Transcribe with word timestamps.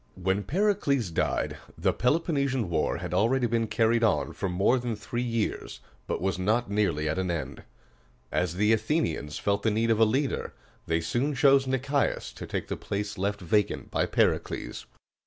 When 0.15 0.41
Pericles 0.41 1.11
died, 1.11 1.57
the 1.77 1.93
Peloponnesian 1.93 2.71
War 2.71 2.97
had 2.97 3.13
already 3.13 3.45
been 3.45 3.67
carried 3.67 4.03
on 4.03 4.33
for 4.33 4.49
more 4.49 4.79
than 4.79 4.95
three 4.95 5.21
years, 5.21 5.79
but 6.07 6.19
was 6.23 6.39
not 6.39 6.71
nearly 6.71 7.07
at 7.07 7.19
an 7.19 7.29
end. 7.29 7.61
As 8.31 8.55
the 8.55 8.73
Athenians 8.73 9.37
felt 9.37 9.61
the 9.61 9.69
need 9.69 9.91
of 9.91 9.99
a 9.99 10.03
leader, 10.05 10.55
they 10.87 11.01
soon 11.01 11.35
chose 11.35 11.67
Nic´ias 11.67 12.33
to 12.33 12.47
take 12.47 12.67
the 12.67 12.75
place 12.77 13.19
left 13.19 13.41
vacant 13.41 13.91
by 13.91 14.07
Pericles. 14.07 14.87